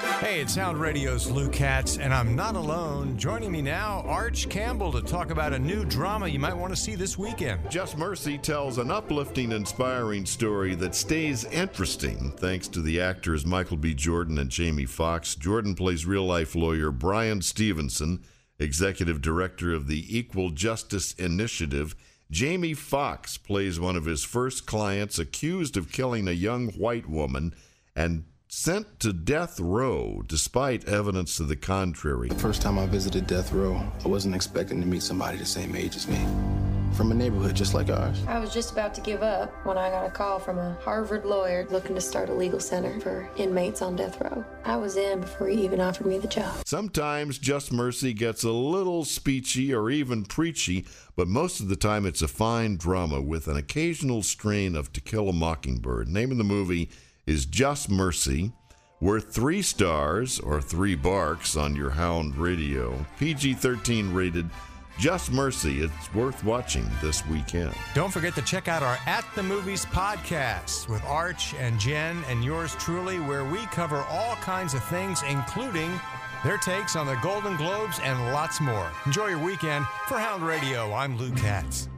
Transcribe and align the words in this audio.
Hey, 0.00 0.40
it's 0.40 0.56
Hound 0.56 0.80
Radio's 0.80 1.30
Lou 1.30 1.48
Katz, 1.48 1.98
and 1.98 2.12
I'm 2.12 2.34
not 2.34 2.56
alone. 2.56 3.16
Joining 3.16 3.52
me 3.52 3.62
now, 3.62 4.02
Arch 4.06 4.48
Campbell, 4.48 4.90
to 4.90 5.00
talk 5.00 5.30
about 5.30 5.52
a 5.52 5.58
new 5.58 5.84
drama 5.84 6.26
you 6.26 6.40
might 6.40 6.56
want 6.56 6.74
to 6.74 6.80
see 6.80 6.96
this 6.96 7.16
weekend. 7.16 7.70
Just 7.70 7.96
Mercy 7.96 8.36
tells 8.36 8.78
an 8.78 8.90
uplifting, 8.90 9.52
inspiring 9.52 10.26
story 10.26 10.74
that 10.74 10.96
stays 10.96 11.44
interesting 11.44 12.32
thanks 12.32 12.66
to 12.68 12.82
the 12.82 13.00
actors 13.00 13.46
Michael 13.46 13.76
B. 13.76 13.94
Jordan 13.94 14.38
and 14.38 14.50
Jamie 14.50 14.84
Foxx. 14.84 15.36
Jordan 15.36 15.76
plays 15.76 16.06
real 16.06 16.26
life 16.26 16.56
lawyer 16.56 16.90
Bryan 16.90 17.40
Stevenson, 17.40 18.24
executive 18.58 19.22
director 19.22 19.72
of 19.72 19.86
the 19.86 20.18
Equal 20.18 20.50
Justice 20.50 21.12
Initiative. 21.14 21.94
Jamie 22.32 22.74
Foxx 22.74 23.38
plays 23.38 23.78
one 23.78 23.94
of 23.94 24.06
his 24.06 24.24
first 24.24 24.66
clients 24.66 25.20
accused 25.20 25.76
of 25.76 25.92
killing 25.92 26.26
a 26.26 26.32
young 26.32 26.70
white 26.70 27.08
woman 27.08 27.54
and 27.94 28.24
sent 28.54 29.00
to 29.00 29.12
death 29.12 29.58
row 29.58 30.22
despite 30.28 30.88
evidence 30.88 31.36
to 31.36 31.42
the 31.42 31.56
contrary. 31.56 32.28
The 32.28 32.36
first 32.36 32.62
time 32.62 32.78
I 32.78 32.86
visited 32.86 33.26
death 33.26 33.52
row, 33.52 33.82
I 34.04 34.08
wasn't 34.08 34.36
expecting 34.36 34.80
to 34.80 34.86
meet 34.86 35.02
somebody 35.02 35.36
the 35.36 35.44
same 35.44 35.74
age 35.74 35.96
as 35.96 36.06
me. 36.06 36.24
From 36.92 37.10
a 37.10 37.14
neighborhood 37.14 37.56
just 37.56 37.74
like 37.74 37.90
ours. 37.90 38.22
I 38.28 38.38
was 38.38 38.54
just 38.54 38.70
about 38.70 38.94
to 38.94 39.00
give 39.00 39.24
up 39.24 39.50
when 39.66 39.76
I 39.76 39.90
got 39.90 40.06
a 40.06 40.10
call 40.10 40.38
from 40.38 40.60
a 40.60 40.78
Harvard 40.82 41.24
lawyer 41.24 41.66
looking 41.68 41.96
to 41.96 42.00
start 42.00 42.28
a 42.28 42.32
legal 42.32 42.60
center 42.60 43.00
for 43.00 43.28
inmates 43.36 43.82
on 43.82 43.96
death 43.96 44.20
row. 44.20 44.44
I 44.64 44.76
was 44.76 44.96
in 44.96 45.22
before 45.22 45.48
he 45.48 45.64
even 45.64 45.80
offered 45.80 46.06
me 46.06 46.18
the 46.18 46.28
job. 46.28 46.54
Sometimes 46.64 47.38
Just 47.38 47.72
Mercy 47.72 48.12
gets 48.12 48.44
a 48.44 48.52
little 48.52 49.02
speechy 49.02 49.76
or 49.76 49.90
even 49.90 50.24
preachy, 50.24 50.86
but 51.16 51.26
most 51.26 51.58
of 51.58 51.68
the 51.68 51.76
time 51.76 52.06
it's 52.06 52.22
a 52.22 52.28
fine 52.28 52.76
drama 52.76 53.20
with 53.20 53.48
an 53.48 53.56
occasional 53.56 54.22
strain 54.22 54.76
of 54.76 54.92
To 54.92 55.00
Kill 55.00 55.28
a 55.28 55.32
Mockingbird. 55.32 56.06
Name 56.06 56.30
of 56.30 56.38
the 56.38 56.44
movie 56.44 56.88
is 57.26 57.46
Just 57.46 57.90
Mercy. 57.90 58.52
Worth 59.00 59.34
three 59.34 59.62
stars 59.62 60.40
or 60.40 60.60
three 60.60 60.94
barks 60.94 61.56
on 61.56 61.76
your 61.76 61.90
Hound 61.90 62.36
radio. 62.36 63.04
PG 63.18 63.54
13 63.54 64.14
rated. 64.14 64.48
Just 64.98 65.32
Mercy. 65.32 65.82
It's 65.82 66.14
worth 66.14 66.44
watching 66.44 66.88
this 67.02 67.26
weekend. 67.26 67.74
Don't 67.94 68.12
forget 68.12 68.34
to 68.36 68.42
check 68.42 68.68
out 68.68 68.82
our 68.82 68.98
At 69.06 69.24
the 69.34 69.42
Movies 69.42 69.84
podcast 69.86 70.88
with 70.88 71.04
Arch 71.04 71.54
and 71.54 71.78
Jen 71.80 72.22
and 72.28 72.44
yours 72.44 72.74
truly, 72.76 73.18
where 73.18 73.44
we 73.44 73.58
cover 73.66 73.98
all 74.08 74.36
kinds 74.36 74.72
of 74.72 74.84
things, 74.84 75.22
including 75.28 75.90
their 76.44 76.58
takes 76.58 76.94
on 76.94 77.06
the 77.06 77.18
Golden 77.22 77.56
Globes 77.56 77.98
and 78.02 78.32
lots 78.32 78.60
more. 78.60 78.90
Enjoy 79.06 79.28
your 79.28 79.44
weekend. 79.44 79.84
For 80.06 80.18
Hound 80.18 80.46
Radio, 80.46 80.92
I'm 80.92 81.18
Lou 81.18 81.32
Katz. 81.32 81.88